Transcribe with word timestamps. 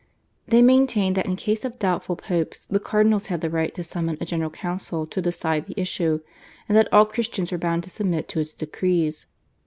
They 0.47 0.63
maintained 0.63 1.15
that 1.17 1.27
in 1.27 1.35
case 1.35 1.63
of 1.63 1.77
doubtful 1.77 2.15
Popes 2.15 2.65
the 2.65 2.79
cardinals 2.79 3.27
had 3.27 3.41
the 3.41 3.51
right 3.51 3.71
to 3.75 3.83
summon 3.83 4.17
a 4.19 4.25
General 4.25 4.49
Council 4.49 5.05
to 5.05 5.21
decide 5.21 5.67
the 5.67 5.79
issue, 5.79 6.21
and 6.67 6.75
that 6.75 6.91
all 6.91 7.05
Christians 7.05 7.51
were 7.51 7.59
bound 7.59 7.83
to 7.83 7.91
submit 7.91 8.27
to 8.29 8.39
its 8.39 8.55
decrees. 8.55 9.27